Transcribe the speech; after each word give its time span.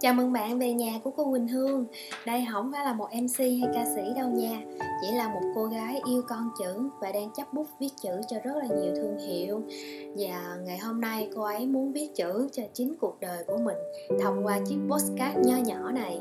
Chào 0.00 0.14
mừng 0.14 0.32
bạn 0.32 0.58
về 0.58 0.72
nhà 0.72 1.00
của 1.04 1.10
cô 1.10 1.30
Quỳnh 1.30 1.48
Hương. 1.48 1.86
Đây 2.26 2.46
không 2.52 2.72
phải 2.72 2.84
là 2.84 2.92
một 2.92 3.08
MC 3.22 3.38
hay 3.38 3.68
ca 3.74 3.84
sĩ 3.94 4.02
đâu 4.16 4.28
nha. 4.28 4.62
Chỉ 5.02 5.14
là 5.16 5.28
một 5.28 5.40
cô 5.54 5.64
gái 5.64 6.00
yêu 6.06 6.22
con 6.28 6.50
chữ 6.58 6.90
Và 7.00 7.12
đang 7.12 7.30
chấp 7.36 7.52
bút 7.52 7.66
viết 7.80 7.88
chữ 8.02 8.10
cho 8.28 8.36
rất 8.44 8.56
là 8.56 8.66
nhiều 8.66 8.94
thương 8.96 9.18
hiệu. 9.18 9.62
Và 10.16 10.56
ngày 10.64 10.78
hôm 10.78 11.00
nay 11.00 11.28
cô 11.34 11.42
ấy 11.42 11.66
muốn 11.66 11.92
viết 11.92 12.14
chữ 12.14 12.48
cho 12.52 12.62
chính 12.72 12.94
cuộc 13.00 13.20
đời 13.20 13.44
của 13.46 13.56
mình 13.56 13.76
Thông 14.20 14.46
qua 14.46 14.60
chiếc 14.68 14.78
postcard 14.88 15.38
nho 15.48 15.56
nhỏ 15.56 15.90
này. 15.92 16.20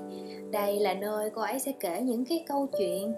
Đây 0.52 0.80
là 0.80 0.94
nơi 0.94 1.30
cô 1.30 1.42
ấy 1.42 1.60
sẽ 1.60 1.72
kể 1.80 2.02
những 2.02 2.26
cái 2.26 2.46
câu 2.48 2.68
chuyện 2.78 3.14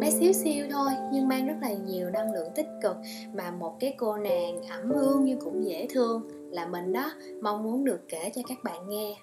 bé 0.00 0.10
xíu 0.10 0.32
xiu 0.32 0.66
thôi, 0.70 0.90
nhưng 1.12 1.28
mang 1.28 1.46
rất 1.46 1.56
là 1.62 1.72
nhiều 1.72 2.10
năng 2.10 2.32
lượng 2.32 2.48
tích 2.54 2.68
cực. 2.82 2.96
Mà 3.34 3.50
một 3.50 3.76
cái 3.80 3.94
cô 3.98 4.16
nàng 4.16 4.62
ẩm 4.68 4.90
hương 4.90 5.24
nhưng 5.24 5.40
cũng 5.40 5.64
dễ 5.64 5.86
thương 5.90 6.22
là 6.50 6.66
mình 6.66 6.92
đó, 6.92 7.12
mong 7.42 7.62
muốn 7.62 7.84
được 7.84 8.00
kể 8.08 8.30
cho 8.34 8.42
các 8.48 8.64
bạn 8.64 8.88
nghe. 8.88 9.16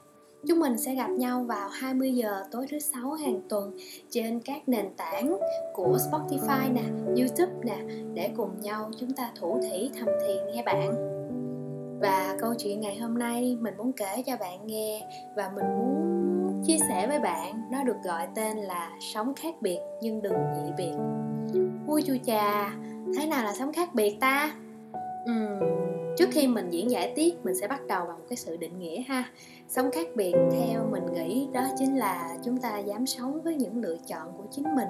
Chúng 0.48 0.60
mình 0.60 0.78
sẽ 0.78 0.96
gặp 0.96 1.10
nhau 1.10 1.44
vào 1.44 1.70
20 1.70 2.12
giờ 2.12 2.44
tối 2.52 2.66
thứ 2.72 2.80
sáu 2.80 3.12
hàng 3.12 3.42
tuần 3.50 3.78
trên 4.10 4.40
các 4.40 4.70
nền 4.70 4.86
tảng 4.98 5.38
của 5.74 5.98
Spotify 6.12 6.74
nè, 6.74 6.84
YouTube 7.06 7.54
nè 7.64 7.78
để 8.14 8.32
cùng 8.38 8.60
nhau 8.62 8.92
chúng 9.00 9.14
ta 9.14 9.32
thủ 9.40 9.60
thỉ 9.62 9.92
thầm 10.00 10.10
thì 10.22 10.34
nghe 10.54 10.64
bạn. 10.64 11.10
Và 12.02 12.38
câu 12.40 12.54
chuyện 12.58 12.80
ngày 12.80 12.98
hôm 12.98 13.20
nay 13.20 13.58
mình 13.62 13.74
muốn 13.78 13.92
kể 13.94 14.24
cho 14.26 14.38
bạn 14.40 14.68
nghe 14.68 15.08
và 15.36 15.52
mình 15.56 15.66
muốn 15.66 16.64
chia 16.68 16.78
sẻ 16.90 17.08
với 17.08 17.20
bạn 17.20 17.62
nó 17.72 17.84
được 17.84 17.98
gọi 18.04 18.28
tên 18.36 18.58
là 18.58 18.92
sống 19.14 19.34
khác 19.36 19.56
biệt 19.62 19.80
nhưng 20.02 20.22
đừng 20.22 20.38
dị 20.56 20.72
biệt. 20.78 20.94
Vui 21.88 22.02
chu 22.02 22.14
chà, 22.26 22.74
thế 23.18 23.26
nào 23.26 23.44
là 23.44 23.54
sống 23.54 23.74
khác 23.74 23.96
biệt 23.96 24.18
ta? 24.20 24.52
Uhm, 25.32 25.93
trước 26.18 26.30
khi 26.32 26.48
mình 26.48 26.70
diễn 26.70 26.92
giải 26.92 27.14
tiếp, 27.16 27.32
mình 27.44 27.56
sẽ 27.56 27.68
bắt 27.68 27.88
đầu 27.88 28.06
bằng 28.06 28.18
một 28.18 28.26
cái 28.30 28.38
sự 28.38 28.58
định 28.58 28.80
nghĩa 28.80 29.02
ha. 29.02 29.24
Sống 29.68 29.92
khác 29.92 30.08
biệt 30.16 30.34
theo 30.52 30.88
mình 30.92 31.14
nghĩ, 31.14 31.48
đó 31.54 31.62
chính 31.80 31.96
là 31.96 32.38
chúng 32.46 32.58
ta 32.58 32.80
dám 32.80 33.06
sống 33.06 33.42
với 33.42 33.56
những 33.56 33.82
lựa 33.82 33.98
chọn 34.08 34.28
của 34.38 34.44
chính 34.52 34.76
mình. 34.76 34.88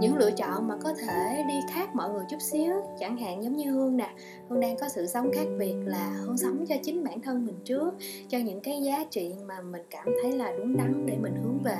Những 0.00 0.16
lựa 0.16 0.30
chọn 0.30 0.68
mà 0.68 0.76
có 0.82 0.92
thể 0.94 1.44
đi 1.48 1.54
khác 1.74 1.88
mọi 1.94 2.10
người 2.10 2.24
chút 2.30 2.40
xíu, 2.40 2.72
chẳng 2.98 3.16
hạn 3.16 3.44
giống 3.44 3.56
như 3.56 3.70
hương 3.70 3.96
nè. 3.96 4.10
Hương 4.48 4.60
đang 4.60 4.76
có 4.76 4.88
sự 4.88 5.06
sống 5.06 5.30
khác 5.34 5.46
biệt 5.58 5.74
là 5.84 6.10
hương 6.24 6.38
sống 6.38 6.64
cho 6.68 6.74
chính 6.82 7.04
bản 7.04 7.20
thân 7.20 7.46
mình 7.46 7.56
trước, 7.64 7.94
cho 8.28 8.38
những 8.38 8.60
cái 8.60 8.82
giá 8.82 9.04
trị 9.10 9.34
mà 9.46 9.60
mình 9.60 9.82
cảm 9.90 10.06
thấy 10.22 10.32
là 10.32 10.52
đúng 10.58 10.76
đắn 10.76 11.06
để 11.06 11.16
mình 11.20 11.34
hướng 11.42 11.58
về. 11.62 11.78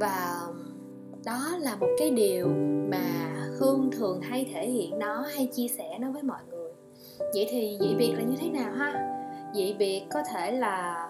Và 0.00 0.40
đó 1.24 1.56
là 1.60 1.76
một 1.76 1.88
cái 1.98 2.10
điều 2.10 2.48
mà 2.90 3.36
hương 3.58 3.90
thường 3.92 4.20
hay 4.20 4.50
thể 4.54 4.70
hiện 4.70 4.98
nó, 4.98 5.26
hay 5.34 5.46
chia 5.46 5.68
sẻ 5.68 5.98
nó 6.00 6.10
với 6.10 6.22
mọi 6.22 6.40
người 6.50 6.59
vậy 7.34 7.46
thì 7.50 7.78
dị 7.80 7.94
biệt 7.98 8.12
là 8.16 8.22
như 8.22 8.36
thế 8.40 8.48
nào 8.48 8.72
ha? 8.72 9.16
Dị 9.54 9.74
biệt 9.78 10.02
có 10.10 10.22
thể 10.32 10.52
là 10.52 11.08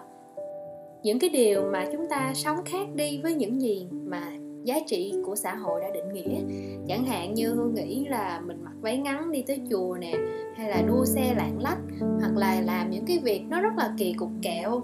những 1.03 1.19
cái 1.19 1.29
điều 1.29 1.61
mà 1.71 1.85
chúng 1.91 2.09
ta 2.09 2.31
sống 2.35 2.57
khác 2.65 2.87
đi 2.95 3.19
với 3.23 3.35
những 3.35 3.61
gì 3.61 3.87
mà 3.91 4.31
giá 4.63 4.75
trị 4.87 5.13
của 5.25 5.35
xã 5.35 5.55
hội 5.55 5.81
đã 5.81 5.87
định 5.93 6.13
nghĩa. 6.13 6.39
Chẳng 6.87 7.05
hạn 7.05 7.33
như 7.33 7.53
hương 7.53 7.73
nghĩ 7.73 8.05
là 8.05 8.41
mình 8.45 8.63
mặc 8.63 8.73
váy 8.81 8.97
ngắn 8.97 9.31
đi 9.31 9.43
tới 9.47 9.61
chùa 9.69 9.97
nè, 10.01 10.13
hay 10.57 10.69
là 10.69 10.81
đua 10.81 11.05
xe 11.05 11.33
lạng 11.37 11.59
lách, 11.61 11.79
hoặc 12.19 12.37
là 12.37 12.61
làm 12.61 12.89
những 12.89 13.05
cái 13.05 13.19
việc 13.23 13.41
nó 13.49 13.61
rất 13.61 13.73
là 13.77 13.93
kỳ 13.97 14.13
cục 14.13 14.29
kẹo 14.41 14.81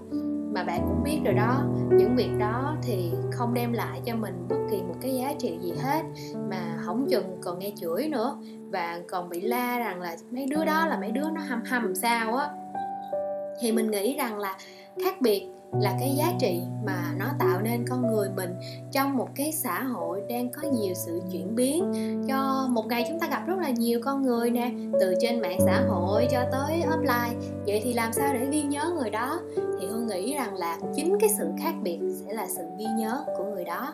mà 0.57 0.63
bạn 0.63 0.81
cũng 0.87 1.03
biết 1.03 1.19
rồi 1.25 1.33
đó. 1.33 1.63
Những 1.91 2.15
việc 2.15 2.31
đó 2.39 2.75
thì 2.83 3.11
không 3.31 3.53
đem 3.53 3.73
lại 3.73 4.01
cho 4.05 4.15
mình 4.15 4.45
bất 4.49 4.57
kỳ 4.71 4.77
một 4.77 4.95
cái 5.01 5.15
giá 5.15 5.33
trị 5.39 5.57
gì 5.61 5.73
hết, 5.83 6.01
mà 6.49 6.77
hỏng 6.85 7.05
chừng 7.09 7.37
còn 7.41 7.59
nghe 7.59 7.71
chửi 7.75 8.07
nữa. 8.09 8.37
Và 8.71 8.99
còn 9.09 9.29
bị 9.29 9.41
la 9.41 9.79
rằng 9.79 10.01
là 10.01 10.15
mấy 10.31 10.45
đứa 10.45 10.65
đó 10.65 10.85
là 10.85 10.97
mấy 10.99 11.11
đứa 11.11 11.29
nó 11.33 11.41
hầm 11.47 11.63
hầm 11.63 11.95
sao 11.95 12.35
á 12.35 12.49
thì 13.59 13.71
mình 13.71 13.91
nghĩ 13.91 14.15
rằng 14.17 14.39
là 14.39 14.57
khác 15.03 15.21
biệt 15.21 15.47
là 15.71 15.97
cái 15.99 16.15
giá 16.17 16.33
trị 16.39 16.61
mà 16.85 17.13
nó 17.17 17.25
tạo 17.39 17.61
nên 17.61 17.85
con 17.89 18.07
người 18.07 18.29
mình 18.29 18.55
trong 18.91 19.17
một 19.17 19.27
cái 19.35 19.51
xã 19.51 19.83
hội 19.83 20.21
đang 20.29 20.49
có 20.49 20.61
nhiều 20.61 20.93
sự 20.93 21.21
chuyển 21.31 21.55
biến. 21.55 21.93
Cho 22.27 22.67
một 22.69 22.85
ngày 22.87 23.05
chúng 23.09 23.19
ta 23.19 23.27
gặp 23.27 23.47
rất 23.47 23.57
là 23.59 23.69
nhiều 23.69 23.99
con 24.03 24.21
người 24.21 24.51
nè, 24.51 24.71
từ 24.99 25.15
trên 25.19 25.41
mạng 25.41 25.59
xã 25.65 25.81
hội 25.87 26.27
cho 26.31 26.39
tới 26.51 26.81
offline. 26.91 27.33
Vậy 27.65 27.81
thì 27.83 27.93
làm 27.93 28.13
sao 28.13 28.33
để 28.33 28.47
ghi 28.51 28.61
nhớ 28.61 28.91
người 28.99 29.09
đó? 29.09 29.39
Thì 29.55 29.87
hương 29.87 30.07
nghĩ 30.07 30.33
rằng 30.33 30.55
là 30.55 30.77
chính 30.95 31.17
cái 31.19 31.29
sự 31.37 31.49
khác 31.59 31.73
biệt 31.81 31.99
sẽ 32.25 32.33
là 32.33 32.47
sự 32.47 32.63
ghi 32.79 32.85
nhớ 32.97 33.23
của 33.37 33.43
người 33.43 33.65
đó. 33.65 33.93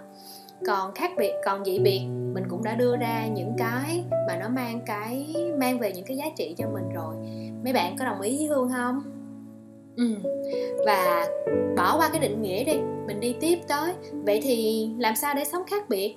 Còn 0.67 0.93
khác 0.93 1.11
biệt, 1.17 1.31
còn 1.45 1.65
dị 1.65 1.79
biệt, 1.79 2.01
mình 2.33 2.43
cũng 2.49 2.63
đã 2.63 2.75
đưa 2.75 2.95
ra 2.97 3.27
những 3.27 3.53
cái 3.57 4.03
mà 4.27 4.35
nó 4.35 4.49
mang 4.49 4.81
cái, 4.85 5.35
mang 5.59 5.79
về 5.79 5.91
những 5.93 6.05
cái 6.05 6.17
giá 6.17 6.25
trị 6.37 6.55
cho 6.57 6.67
mình 6.73 6.89
rồi. 6.93 7.15
Mấy 7.63 7.73
bạn 7.73 7.95
có 7.99 8.05
đồng 8.05 8.21
ý 8.21 8.37
với 8.37 8.47
hương 8.47 8.69
không? 8.69 9.22
Ừ. 9.97 10.15
và 10.85 11.27
bỏ 11.77 11.97
qua 11.97 12.09
cái 12.09 12.19
định 12.19 12.41
nghĩa 12.41 12.63
đi, 12.63 12.77
mình 13.07 13.19
đi 13.19 13.35
tiếp 13.39 13.59
tới. 13.67 13.93
Vậy 14.11 14.39
thì 14.43 14.89
làm 14.97 15.15
sao 15.15 15.33
để 15.35 15.43
sống 15.43 15.63
khác 15.67 15.89
biệt? 15.89 16.15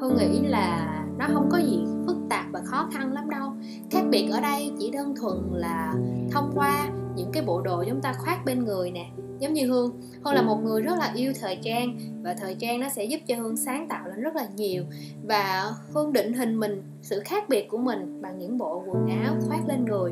Hương 0.00 0.16
nghĩ 0.16 0.40
là 0.48 0.94
nó 1.18 1.26
không 1.34 1.48
có 1.52 1.58
gì 1.58 1.78
phức 2.06 2.16
tạp 2.30 2.46
và 2.52 2.60
khó 2.64 2.88
khăn 2.92 3.12
lắm 3.12 3.30
đâu. 3.30 3.52
Khác 3.90 4.02
biệt 4.10 4.28
ở 4.32 4.40
đây 4.40 4.72
chỉ 4.78 4.90
đơn 4.90 5.14
thuần 5.20 5.36
là 5.52 5.94
thông 6.30 6.52
qua 6.54 6.88
những 7.16 7.32
cái 7.32 7.42
bộ 7.42 7.60
đồ 7.60 7.84
chúng 7.88 8.00
ta 8.00 8.12
khoác 8.12 8.44
bên 8.44 8.64
người 8.64 8.90
nè. 8.90 9.06
Giống 9.38 9.52
như 9.52 9.66
hương 9.66 10.00
hương 10.24 10.34
là 10.34 10.42
một 10.42 10.56
người 10.64 10.82
rất 10.82 10.98
là 10.98 11.12
yêu 11.14 11.32
thời 11.40 11.58
trang 11.62 11.98
và 12.22 12.34
thời 12.34 12.54
trang 12.54 12.80
nó 12.80 12.88
sẽ 12.88 13.04
giúp 13.04 13.20
cho 13.26 13.36
hương 13.36 13.56
sáng 13.56 13.88
tạo 13.88 14.08
lên 14.08 14.20
rất 14.20 14.36
là 14.36 14.48
nhiều. 14.56 14.84
Và 15.26 15.72
hương 15.94 16.12
định 16.12 16.32
hình 16.32 16.60
mình, 16.60 16.82
sự 17.02 17.20
khác 17.24 17.48
biệt 17.48 17.68
của 17.68 17.78
mình 17.78 18.22
bằng 18.22 18.38
những 18.38 18.58
bộ 18.58 18.82
quần 18.86 19.06
áo 19.24 19.36
khoác 19.48 19.60
lên 19.68 19.84
người 19.84 20.10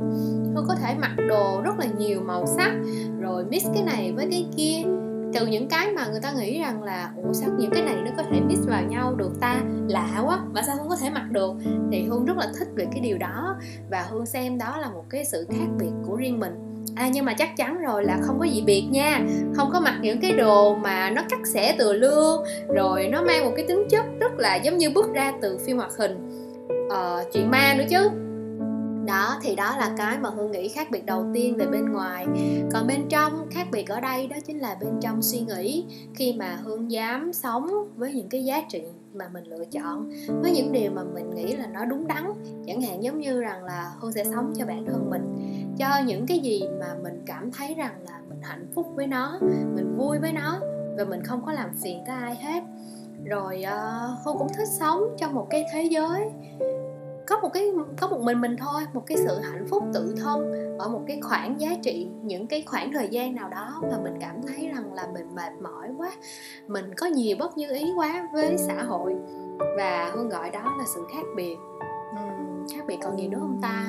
hương 0.57 0.67
có 0.69 0.75
thể 0.75 0.95
mặc 0.99 1.13
đồ 1.29 1.63
rất 1.65 1.79
là 1.79 1.87
nhiều 1.99 2.21
màu 2.21 2.47
sắc. 2.47 2.73
Rồi 3.21 3.45
mix 3.45 3.67
cái 3.75 3.83
này 3.83 4.13
với 4.17 4.29
cái 4.31 4.47
kia. 4.57 4.83
Từ 5.35 5.47
những 5.47 5.69
cái 5.69 5.93
mà 5.93 6.07
người 6.07 6.21
ta 6.21 6.33
nghĩ 6.33 6.61
rằng 6.61 6.83
là 6.83 7.11
ủa 7.25 7.33
sao 7.33 7.51
những 7.59 7.71
cái 7.71 7.83
này 7.83 7.95
nó 8.05 8.11
có 8.17 8.23
thể 8.23 8.41
mix 8.41 8.59
vào 8.67 8.83
nhau 8.83 9.15
được 9.15 9.41
ta? 9.41 9.63
Lạ 9.89 10.23
quá 10.27 10.39
mà 10.53 10.63
sao 10.63 10.77
không 10.77 10.89
có 10.89 10.97
thể 10.97 11.11
mặc 11.11 11.25
được? 11.31 11.53
Thì 11.93 12.03
hương 12.03 12.25
rất 12.25 12.37
là 12.37 12.47
thích 12.59 12.69
về 12.75 12.87
cái 12.93 13.01
điều 13.01 13.19
đó. 13.19 13.57
Và 13.91 14.07
hương 14.11 14.27
xem 14.27 14.59
đó 14.59 14.77
là 14.77 14.91
một 14.91 15.05
cái 15.11 15.25
sự 15.25 15.47
khác 15.51 15.67
biệt 15.79 15.91
của 16.07 16.17
riêng 16.17 16.41
mình. 16.41 16.53
À 16.95 17.09
nhưng 17.13 17.25
mà 17.25 17.35
chắc 17.35 17.57
chắn 17.57 17.79
rồi 17.83 18.05
là 18.05 18.19
không 18.23 18.39
có 18.39 18.45
gì 18.45 18.63
biệt 18.67 18.85
nha. 18.91 19.21
Không 19.55 19.71
có 19.73 19.81
mặc 19.81 19.99
những 20.03 20.21
cái 20.21 20.33
đồ 20.33 20.77
mà 20.77 21.11
nó 21.11 21.23
cắt 21.31 21.41
xẻ 21.47 21.77
từ 21.79 21.93
lương 21.93 22.45
rồi 22.75 23.09
nó 23.09 23.23
mang 23.23 23.45
một 23.45 23.53
cái 23.57 23.65
tính 23.69 23.85
chất 23.91 24.05
rất 24.21 24.33
là 24.39 24.57
giống 24.57 24.79
như 24.79 24.91
bước 24.91 25.15
ra 25.15 25.33
từ 25.43 25.59
phim 25.59 25.77
hoạt 25.77 25.93
hình. 25.99 26.31
Ờ, 26.91 27.25
chuyện 27.33 27.51
ma 27.51 27.75
nữa 27.79 27.85
chứ 27.91 28.11
đó 29.07 29.39
thì 29.43 29.57
đó 29.57 29.77
là 29.79 29.95
cái 29.97 30.19
mà 30.19 30.31
hương 30.31 30.53
nghĩ 30.53 30.69
khác 30.69 30.91
biệt 30.91 31.07
đầu 31.07 31.27
tiên 31.35 31.57
về 31.57 31.67
bên 31.67 31.93
ngoài. 31.93 32.27
Còn 32.73 32.87
bên 32.87 33.09
trong 33.09 33.47
khác 33.51 33.67
biệt 33.73 33.89
ở 33.89 34.01
đây 34.01 34.27
đó 34.27 34.37
chính 34.47 34.59
là 34.59 34.77
bên 34.81 34.91
trong 35.01 35.23
suy 35.23 35.41
nghĩ. 35.41 35.85
Khi 36.15 36.33
mà 36.39 36.59
hương 36.65 36.91
dám 36.91 37.33
sống 37.33 37.71
với 37.97 38.13
những 38.13 38.29
cái 38.29 38.45
giá 38.45 38.63
trị 38.69 38.83
mà 39.15 39.29
mình 39.33 39.45
lựa 39.45 39.65
chọn 39.65 40.11
với 40.43 40.51
những 40.51 40.73
điều 40.73 40.91
mà 40.91 41.03
mình 41.15 41.31
nghĩ 41.35 41.53
là 41.53 41.67
nó 41.67 41.85
đúng 41.85 42.07
đắn 42.07 42.33
chẳng 42.67 42.83
hạn 42.83 43.03
giống 43.03 43.21
như 43.21 43.41
rằng 43.41 43.65
là 43.65 43.93
hương 44.01 44.13
sẽ 44.13 44.25
sống 44.25 44.53
cho 44.59 44.67
bản 44.67 44.85
thân 44.87 45.11
mình 45.11 45.37
cho 45.79 45.89
những 46.07 46.27
cái 46.27 46.39
gì 46.39 46.63
mà 46.81 46.87
mình 47.03 47.23
cảm 47.27 47.51
thấy 47.53 47.75
rằng 47.75 47.93
là 48.09 48.21
mình 48.29 48.39
hạnh 48.43 48.67
phúc 48.75 48.87
với 48.95 49.07
nó 49.07 49.39
mình 49.75 49.95
vui 49.97 50.19
với 50.19 50.33
nó 50.33 50.61
và 50.99 51.05
mình 51.05 51.23
không 51.25 51.43
có 51.47 51.53
làm 51.53 51.71
phiền 51.83 52.03
tới 52.07 52.17
ai 52.17 52.35
hết. 52.35 52.63
Rồi 53.25 53.65
uh, 53.65 54.25
hương 54.25 54.39
cũng 54.39 54.49
thích 54.57 54.69
sống 54.81 55.01
trong 55.19 55.35
một 55.35 55.47
cái 55.51 55.65
thế 55.73 55.83
giới 55.83 56.21
có 57.27 57.39
một 57.41 57.49
cái 57.53 57.71
có 58.01 58.09
một 58.09 58.21
mình 58.21 58.41
mình 58.41 58.57
thôi 58.57 58.83
một 58.93 59.03
cái 59.07 59.17
sự 59.17 59.41
hạnh 59.41 59.67
phúc 59.71 59.85
tự 59.95 60.15
thân 60.17 60.53
ở 60.79 60.89
một 60.89 61.01
cái 61.07 61.21
khoảng 61.23 61.61
giá 61.61 61.69
trị 61.83 62.09
những 62.23 62.47
cái 62.47 62.63
khoảng 62.67 62.93
thời 62.93 63.09
gian 63.09 63.35
nào 63.35 63.49
đó 63.49 63.83
mà 63.83 63.99
mình 64.03 64.15
cảm 64.21 64.43
thấy 64.43 64.71
rằng 64.75 64.95
là 64.95 65.09
mình 65.15 65.35
mệt 65.35 65.53
mỏi 65.63 65.89
quá 65.99 66.11
mình 66.69 66.95
có 66.97 67.07
nhiều 67.07 67.37
bất 67.39 67.59
như 67.59 67.73
ý 67.73 67.93
quá 67.97 68.29
với 68.33 68.57
xã 68.59 68.83
hội. 68.83 69.15
Và 69.77 70.11
hương 70.15 70.29
gọi 70.29 70.51
đó 70.51 70.75
là 70.79 70.85
sự 70.95 71.01
khác 71.13 71.25
biệt. 71.37 71.57
Uhm, 72.11 72.67
khác 72.75 72.85
biệt 72.87 72.97
còn 73.03 73.19
gì 73.19 73.29
nữa 73.29 73.39
không 73.41 73.59
ta? 73.63 73.85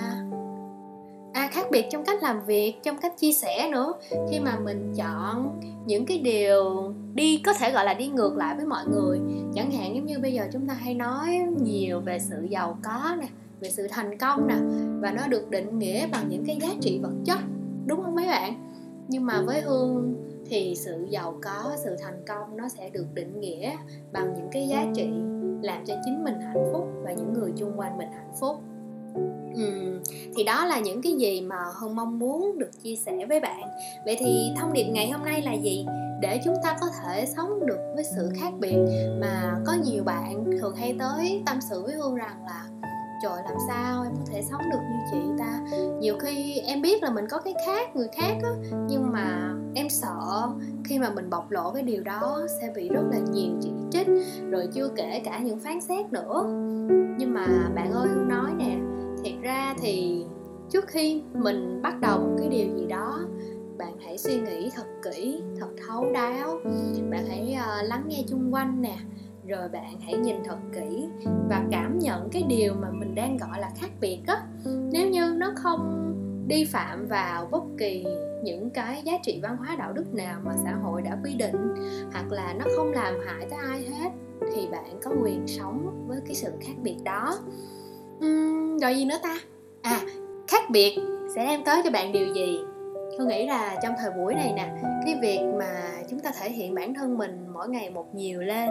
À 1.33 1.47
khác 1.51 1.65
biệt 1.71 1.85
trong 1.91 2.05
cách 2.05 2.23
làm 2.23 2.45
việc 2.45 2.83
trong 2.83 2.97
cách 2.97 3.17
chia 3.17 3.31
sẻ 3.31 3.69
nữa. 3.71 3.93
Khi 4.31 4.39
mà 4.39 4.59
mình 4.63 4.93
chọn 4.97 5.61
những 5.85 6.05
cái 6.05 6.17
điều 6.17 6.93
đi 7.13 7.41
có 7.45 7.53
thể 7.53 7.71
gọi 7.71 7.85
là 7.85 7.93
đi 7.93 8.07
ngược 8.07 8.37
lại 8.37 8.55
với 8.55 8.65
mọi 8.65 8.85
người 8.87 9.19
chẳng 9.57 9.71
hạn 9.71 9.95
giống 9.95 10.05
như 10.05 10.19
bây 10.19 10.33
giờ 10.33 10.47
chúng 10.53 10.67
ta 10.67 10.73
hay 10.73 10.93
nói 10.93 11.39
nhiều 11.61 11.99
về 11.99 12.19
sự 12.19 12.43
giàu 12.49 12.77
có 12.83 13.15
nè 13.21 13.27
về 13.59 13.69
sự 13.69 13.87
thành 13.91 14.17
công 14.17 14.47
nè 14.47 14.55
và 14.99 15.11
nó 15.11 15.27
được 15.27 15.49
định 15.49 15.79
nghĩa 15.79 16.07
bằng 16.07 16.29
những 16.29 16.45
cái 16.45 16.57
giá 16.61 16.69
trị 16.81 16.99
vật 17.03 17.13
chất 17.25 17.39
đúng 17.85 18.01
không 18.03 18.15
mấy 18.15 18.27
bạn? 18.27 18.71
Nhưng 19.07 19.25
mà 19.25 19.41
với 19.41 19.61
hương 19.61 20.15
thì 20.45 20.75
sự 20.77 21.05
giàu 21.09 21.39
có 21.43 21.71
sự 21.83 21.95
thành 22.01 22.23
công 22.27 22.57
nó 22.57 22.69
sẽ 22.69 22.89
được 22.89 23.05
định 23.13 23.39
nghĩa 23.39 23.71
bằng 24.11 24.33
những 24.37 24.47
cái 24.51 24.67
giá 24.67 24.85
trị 24.95 25.09
làm 25.61 25.85
cho 25.85 25.95
chính 26.05 26.23
mình 26.23 26.35
hạnh 26.41 26.69
phúc 26.73 26.87
và 27.03 27.11
những 27.11 27.33
người 27.33 27.51
chung 27.57 27.79
quanh 27.79 27.97
mình 27.97 28.07
hạnh 28.11 28.33
phúc. 28.39 28.55
Ừ, 29.55 29.99
thì 30.35 30.43
đó 30.43 30.65
là 30.65 30.79
những 30.79 31.01
cái 31.01 31.13
gì 31.13 31.41
mà 31.41 31.57
hương 31.79 31.95
mong 31.95 32.19
muốn 32.19 32.59
được 32.59 32.83
chia 32.83 32.95
sẻ 32.95 33.25
với 33.29 33.39
bạn. 33.39 33.61
Vậy 34.05 34.15
thì 34.19 34.51
thông 34.57 34.73
điệp 34.73 34.85
ngày 34.91 35.09
hôm 35.09 35.25
nay 35.25 35.41
là 35.41 35.53
gì? 35.53 35.85
Để 36.21 36.41
chúng 36.45 36.55
ta 36.63 36.77
có 36.81 36.87
thể 37.01 37.25
sống 37.35 37.65
được 37.65 37.79
với 37.95 38.03
sự 38.15 38.31
khác 38.35 38.53
biệt 38.59 38.77
mà 39.21 39.59
có 39.65 39.73
nhiều 39.83 40.03
bạn 40.03 40.45
thường 40.59 40.75
hay 40.75 40.95
tới 40.99 41.43
tâm 41.45 41.59
sự 41.69 41.83
với 41.83 41.95
hương 41.95 42.15
rằng 42.15 42.45
là, 42.45 42.65
trời, 43.23 43.41
làm 43.45 43.57
sao 43.67 44.03
em 44.03 44.13
có 44.15 44.23
thể 44.31 44.41
sống 44.51 44.61
được 44.71 44.79
như 44.91 44.97
chị 45.11 45.17
ta? 45.39 45.59
Nhiều 45.99 46.15
khi 46.19 46.59
em 46.59 46.81
biết 46.81 47.03
là 47.03 47.09
mình 47.09 47.25
có 47.29 47.37
cái 47.37 47.53
khác, 47.65 47.95
người 47.95 48.07
khác 48.07 48.35
á, 48.43 48.49
nhưng 48.87 49.11
mà 49.11 49.53
em 49.75 49.89
sợ 49.89 50.49
khi 50.83 50.99
mà 50.99 51.09
mình 51.09 51.29
bộc 51.29 51.51
lộ 51.51 51.71
cái 51.71 51.83
điều 51.83 52.03
đó 52.03 52.39
sẽ 52.61 52.71
bị 52.75 52.89
rất 52.89 53.03
là 53.11 53.17
nhiều 53.31 53.51
chỉ 53.61 53.69
trích, 53.91 54.07
rồi 54.49 54.67
chưa 54.73 54.89
kể 54.95 55.21
cả 55.25 55.39
những 55.39 55.59
phán 55.59 55.81
xét 55.81 56.13
nữa. 56.13 56.43
Nhưng 57.17 57.33
mà 57.33 57.47
bạn 57.75 57.91
ơi, 57.91 58.07
hương 58.07 58.27
nói 58.27 58.51
nè, 58.57 58.77
thiệt 59.23 59.41
ra 59.41 59.75
thì 59.81 60.25
trước 60.69 60.87
khi 60.87 61.21
mình 61.33 61.81
bắt 61.81 61.99
đầu 61.99 62.19
một 62.19 62.35
cái 62.39 62.47
điều 62.47 62.77
gì 62.77 62.85
đó 62.85 63.19
bạn 63.77 63.97
hãy 64.05 64.17
suy 64.17 64.39
nghĩ 64.39 64.69
thật 64.75 64.85
kỹ 65.03 65.41
thật 65.59 65.69
thấu 65.87 66.11
đáo. 66.13 66.59
Bạn 67.09 67.25
hãy 67.27 67.57
uh, 67.57 67.89
lắng 67.89 68.03
nghe 68.07 68.23
chung 68.29 68.53
quanh 68.53 68.81
nè 68.81 68.97
rồi 69.47 69.69
bạn 69.69 69.99
hãy 70.01 70.17
nhìn 70.17 70.35
thật 70.45 70.57
kỹ 70.73 71.07
và 71.49 71.63
cảm 71.71 71.99
nhận 71.99 72.29
cái 72.31 72.43
điều 72.47 72.73
mà 72.73 72.91
mình 72.91 73.15
đang 73.15 73.37
gọi 73.37 73.59
là 73.59 73.71
khác 73.81 73.89
biệt 74.01 74.19
á. 74.27 74.41
Nếu 74.91 75.09
như 75.09 75.35
nó 75.37 75.53
không 75.55 76.13
đi 76.47 76.65
phạm 76.65 77.07
vào 77.07 77.47
bất 77.51 77.63
kỳ 77.77 78.05
những 78.43 78.69
cái 78.69 79.01
giá 79.03 79.13
trị 79.23 79.39
văn 79.43 79.57
hóa 79.57 79.75
đạo 79.75 79.93
đức 79.93 80.13
nào 80.13 80.39
mà 80.45 80.51
xã 80.63 80.75
hội 80.83 81.01
đã 81.01 81.17
quy 81.23 81.33
định 81.33 81.55
hoặc 82.11 82.31
là 82.31 82.53
nó 82.53 82.65
không 82.75 82.91
làm 82.91 83.13
hại 83.25 83.47
tới 83.49 83.59
ai 83.69 83.85
hết 83.85 84.09
thì 84.53 84.67
bạn 84.71 84.99
có 85.03 85.11
quyền 85.23 85.47
sống 85.47 86.05
với 86.07 86.19
cái 86.25 86.35
sự 86.35 86.51
khác 86.61 86.73
biệt 86.83 86.97
đó. 87.03 87.37
Uhm, 88.25 88.77
rồi 88.77 88.95
gì 88.95 89.05
nữa 89.05 89.17
ta? 89.23 89.37
À 89.81 90.01
khác 90.47 90.69
biệt 90.69 90.97
sẽ 91.35 91.45
đem 91.45 91.63
tới 91.63 91.81
cho 91.83 91.91
bạn 91.91 92.11
điều 92.11 92.33
gì? 92.33 92.59
Tôi 93.17 93.27
nghĩ 93.27 93.45
là 93.45 93.75
trong 93.83 93.93
thời 93.99 94.11
buổi 94.11 94.35
này 94.35 94.53
nè 94.55 94.71
cái 95.05 95.15
việc 95.21 95.39
mà 95.59 95.91
chúng 96.09 96.19
ta 96.19 96.31
thể 96.39 96.49
hiện 96.49 96.75
bản 96.75 96.93
thân 96.93 97.17
mình 97.17 97.47
mỗi 97.53 97.69
ngày 97.69 97.89
một 97.89 98.15
nhiều 98.15 98.41
lên 98.41 98.69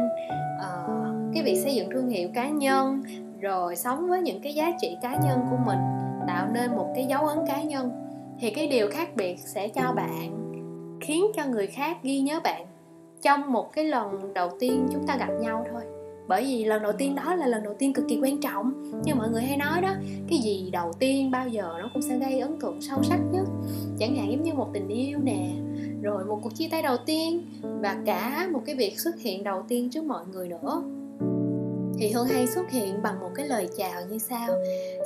uh, 0.58 1.34
cái 1.34 1.43
việc 1.43 1.60
xây 1.64 1.75
dựng 1.75 1.90
thương 1.90 2.08
hiệu 2.08 2.28
cá 2.34 2.48
nhân 2.48 3.02
rồi 3.40 3.76
sống 3.76 4.08
với 4.08 4.20
những 4.20 4.40
cái 4.43 4.54
giá 4.54 4.72
trị 4.81 4.96
cá 5.02 5.16
nhân 5.16 5.40
của 5.50 5.56
mình 5.66 5.78
tạo 6.26 6.48
nên 6.52 6.76
một 6.76 6.93
cái 6.94 7.04
dấu 7.04 7.26
ấn 7.26 7.38
cá 7.46 7.62
nhân 7.62 7.90
thì 8.40 8.50
cái 8.50 8.69
điều 8.69 8.90
khác 8.90 9.08
biệt 9.16 9.38
sẽ 9.38 9.69
cho 9.69 9.93
bạn 9.96 10.46
khiến 11.00 11.25
cho 11.34 11.44
người 11.44 11.66
khác 11.66 11.96
ghi 12.02 12.20
nhớ 12.20 12.40
bạn 12.44 12.66
trong 13.22 13.52
một 13.52 13.72
cái 13.72 13.84
lần 13.84 14.34
đầu 14.34 14.50
tiên 14.60 14.87
chúng 14.92 15.06
ta 15.06 15.16
gặp 15.16 15.31
nhau 15.40 15.66
thôi 15.72 15.95
bởi 16.28 16.44
vì 16.44 16.64
lần 16.64 16.82
đầu 16.82 16.93
tiên 16.99 17.14
đó 17.14 17.34
là 17.34 17.46
lần 17.46 17.62
đầu 17.62 17.75
tiên 17.78 17.93
cực 17.93 18.05
kỳ 18.08 18.19
quan 18.23 18.40
trọng. 18.40 18.93
Như 19.05 19.14
mọi 19.14 19.31
người 19.31 19.43
hay 19.43 19.56
nói 19.56 19.81
đó, 19.82 19.94
cái 20.28 20.38
gì 20.38 20.70
đầu 20.73 20.93
tiên 20.99 21.31
bao 21.31 21.49
giờ 21.49 21.75
nó 21.78 21.90
cũng 21.93 22.02
sẽ 22.02 22.19
gây 22.19 22.40
ấn 22.40 22.61
tượng 22.61 22.81
sâu 22.81 23.02
sắc 23.02 23.20
nhất. 23.32 23.44
Chẳng 23.99 24.17
hạn 24.17 24.32
giống 24.32 24.43
như 24.43 24.55
một 24.55 24.69
tình 24.75 24.88
yêu 24.88 25.19
nè, 25.19 25.50
rồi 26.02 26.25
một 26.25 26.40
cuộc 26.43 26.55
chia 26.55 26.69
tay 26.70 26.82
đầu 26.82 26.96
tiên 27.06 27.46
và 27.62 27.96
cả 28.06 28.49
một 28.52 28.62
cái 28.67 28.75
việc 28.75 29.00
xuất 29.00 29.20
hiện 29.20 29.44
đầu 29.44 29.62
tiên 29.69 29.90
trước 29.90 30.05
mọi 30.05 30.25
người 30.32 30.49
nữa 30.49 30.82
thì 31.98 32.10
Hương 32.10 32.26
hay 32.26 32.46
xuất 32.46 32.70
hiện 32.70 33.02
bằng 33.02 33.20
một 33.20 33.31
cái 33.34 33.48
lời 33.48 33.69
chào 33.76 34.02
như 34.10 34.19
sau. 34.19 34.48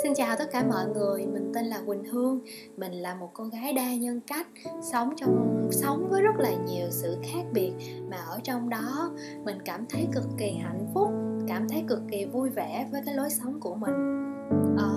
Xin 0.02 0.14
chào 0.14 0.37
tất 0.37 0.50
cả 0.52 0.64
mọi 0.69 0.87
người, 0.94 1.26
mình 1.26 1.52
tên 1.54 1.64
là 1.64 1.81
Quỳnh 1.87 2.04
Hương. 2.04 2.40
Mình 2.76 2.92
là 2.92 3.14
một 3.14 3.31
cô 3.32 3.44
gái 3.44 3.72
đa 3.72 3.94
nhân 3.94 4.20
cách 4.26 4.46
Sống 4.92 5.14
trong 5.16 5.69
sống 5.72 6.08
với 6.10 6.22
rất 6.22 6.37
là 6.38 6.50
nhiều 6.66 6.87
sự 6.90 7.16
khác 7.22 7.42
biệt. 7.52 7.72
Mà 8.10 8.16
ở 8.16 8.38
trong 8.44 8.69
đó 8.69 9.10
mình 9.44 9.58
cảm 9.64 9.87
thấy 9.87 10.06
cực 10.12 10.25
kỳ 10.38 10.50
hạnh 10.50 10.87
phúc 10.94 11.10
Cảm 11.48 11.69
thấy 11.69 11.84
cực 11.88 12.00
kỳ 12.10 12.25
vui 12.25 12.50
vẻ 12.50 12.88
với 12.93 13.02
cái 13.06 13.14
lối 13.14 13.31
sống 13.31 13.60
của 13.60 13.75
mình. 13.75 13.94
À, 14.78 14.90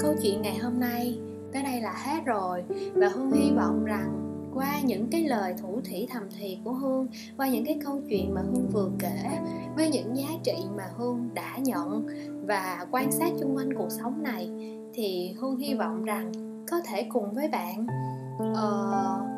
Câu 0.00 0.14
chuyện 0.22 0.42
ngày 0.42 0.58
hôm 0.58 0.80
nay 0.80 1.18
tới 1.52 1.62
đây 1.62 1.80
là 1.80 1.92
hết 1.92 2.24
rồi. 2.24 2.64
Và 2.94 3.08
Hương 3.08 3.32
hy 3.32 3.50
vọng 3.56 3.84
rằng 3.84 4.21
qua 4.54 4.80
những 4.84 5.10
cái 5.10 5.24
lời 5.24 5.54
thủ 5.62 5.80
thỉ 5.84 6.06
thầm 6.10 6.22
thì 6.38 6.58
của 6.64 6.72
hương 6.72 7.06
qua 7.36 7.48
những 7.48 7.64
cái 7.64 7.78
câu 7.84 8.00
chuyện 8.08 8.34
mà 8.34 8.40
hương 8.40 8.68
vừa 8.72 8.90
kể 8.98 9.38
với 9.76 9.90
những 9.90 10.16
giá 10.16 10.28
trị 10.44 10.56
mà 10.76 10.84
hương 10.96 11.30
đã 11.34 11.56
nhận 11.58 12.06
và 12.46 12.86
quan 12.90 13.12
sát 13.12 13.30
chung 13.40 13.56
quanh 13.56 13.74
cuộc 13.74 13.88
sống 13.90 14.22
này 14.22 14.50
thì 14.94 15.34
hương 15.40 15.56
hy 15.56 15.74
vọng 15.74 16.04
rằng 16.04 16.32
có 16.70 16.80
thể 16.84 17.02
cùng 17.02 17.32
với 17.32 17.48
bạn 17.48 17.86
uh, 18.52 19.32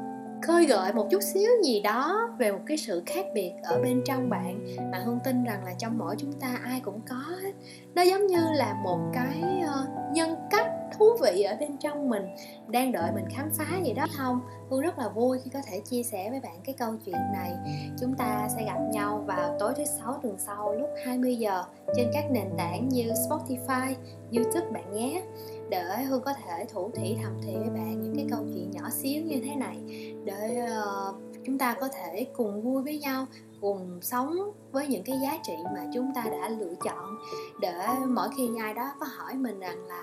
khơi 0.46 0.66
gợi 0.66 0.92
một 0.92 1.08
chút 1.10 1.22
xíu 1.22 1.50
gì 1.64 1.80
đó 1.80 2.28
về 2.38 2.52
một 2.52 2.60
cái 2.66 2.76
sự 2.76 3.02
khác 3.06 3.26
biệt 3.34 3.52
ở 3.62 3.80
bên 3.82 4.02
trong 4.04 4.30
bạn 4.30 4.66
mà 4.92 4.98
hương 4.98 5.18
tin 5.24 5.44
rằng 5.44 5.64
là 5.64 5.72
trong 5.78 5.98
mỗi 5.98 6.14
chúng 6.18 6.32
ta 6.32 6.58
ai 6.64 6.80
cũng 6.80 7.00
có 7.08 7.14
hết. 7.14 7.52
Nó 7.94 8.02
giống 8.02 8.26
như 8.26 8.40
là 8.54 8.74
một 8.84 8.98
cái 9.14 9.42
uh, 9.64 10.12
nhân 10.12 10.34
cách 10.50 10.66
thú 10.98 11.04
vị 11.22 11.42
ở 11.42 11.56
bên 11.60 11.76
trong 11.76 12.08
mình 12.08 12.22
đang 12.68 12.92
đợi 12.92 13.10
mình 13.14 13.24
khám 13.30 13.50
phá 13.58 13.64
gì 13.84 13.92
đó. 13.92 14.06
Không 14.16 14.40
hương 14.74 14.82
rất 14.82 14.98
là 14.98 15.08
vui 15.08 15.38
khi 15.44 15.50
có 15.54 15.60
thể 15.66 15.80
chia 15.80 16.02
sẻ 16.02 16.30
với 16.30 16.40
bạn 16.40 16.60
cái 16.64 16.74
câu 16.78 16.94
chuyện 17.04 17.16
này. 17.32 17.52
Chúng 18.00 18.14
ta 18.14 18.48
sẽ 18.56 18.64
gặp 18.64 18.78
nhau 18.92 19.24
vào 19.26 19.56
tối 19.58 19.72
thứ 19.76 19.84
sáu 19.84 20.20
tuần 20.22 20.36
sau 20.38 20.72
lúc 20.72 20.90
20 21.04 21.36
giờ 21.36 21.64
trên 21.96 22.10
các 22.14 22.24
nền 22.30 22.48
tảng 22.58 22.88
như 22.88 23.10
Spotify, 23.28 23.94
YouTube 24.32 24.70
bạn 24.70 24.92
nhé. 24.92 25.22
Để 25.70 26.02
hương 26.08 26.22
có 26.22 26.32
thể 26.32 26.66
thủ 26.72 26.90
thị 26.94 27.16
thầm 27.22 27.32
thì 27.42 27.56
với 27.56 27.70
bạn 27.70 28.02
những 28.02 28.16
cái 28.16 28.26
câu 28.30 28.44
chuyện 28.54 28.70
nhỏ 28.70 28.90
xíu 28.90 29.22
như 29.22 29.40
thế 29.44 29.54
này. 29.54 29.76
Để 30.24 30.66
uh, 31.08 31.14
chúng 31.44 31.58
ta 31.58 31.76
có 31.80 31.88
thể 31.88 32.26
cùng 32.36 32.62
vui 32.62 32.82
với 32.82 32.98
nhau 32.98 33.26
cùng 33.60 33.98
sống 34.02 34.36
với 34.72 34.86
những 34.86 35.04
cái 35.04 35.16
giá 35.22 35.38
trị 35.42 35.52
mà 35.74 35.86
chúng 35.94 36.12
ta 36.14 36.24
đã 36.30 36.48
lựa 36.48 36.74
chọn. 36.84 37.16
Để 37.60 37.74
mỗi 38.08 38.28
khi 38.36 38.50
ai 38.60 38.74
đó 38.74 38.92
có 39.00 39.06
hỏi 39.16 39.34
mình 39.34 39.60
rằng 39.60 39.86
là 39.86 40.02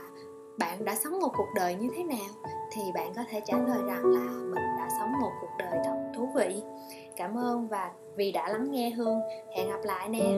bạn 0.59 0.86
đã 0.86 0.95
sống 0.95 1.19
một 1.19 1.30
cuộc 1.38 1.48
đời 1.56 1.75
như 1.75 1.89
thế 1.95 2.03
nào, 2.03 2.51
thì 2.71 2.81
bạn 2.94 3.13
có 3.15 3.21
thể 3.30 3.42
trả 3.45 3.57
lời 3.57 3.80
rằng 3.88 4.06
là 4.06 4.25
mình 4.30 4.77
đã 4.77 4.89
sống 5.00 5.12
một 5.21 5.31
cuộc 5.42 5.51
đời 5.59 5.80
thật 5.86 6.12
thú 6.15 6.30
vị. 6.36 6.62
Cảm 7.15 7.38
ơn 7.38 7.68
và 7.68 7.92
vì 8.15 8.31
đã 8.31 8.50
lắng 8.50 8.71
nghe 8.71 8.89
hương. 8.89 9.19
Hẹn 9.56 9.69
gặp 9.69 9.80
lại 9.83 10.09
nè. 10.09 10.31